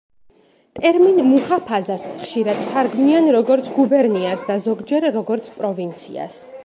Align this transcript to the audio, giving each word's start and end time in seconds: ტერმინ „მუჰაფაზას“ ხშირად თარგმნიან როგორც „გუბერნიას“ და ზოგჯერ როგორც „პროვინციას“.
ტერმინ 0.77 1.19
„მუჰაფაზას“ 1.31 2.07
ხშირად 2.21 2.63
თარგმნიან 2.71 3.29
როგორც 3.37 3.69
„გუბერნიას“ 3.77 4.47
და 4.49 4.57
ზოგჯერ 4.65 5.07
როგორც 5.19 5.53
„პროვინციას“. 5.61 6.45